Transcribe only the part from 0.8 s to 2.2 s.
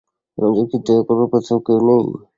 দয়া করবার কোথাও কেউ নেই?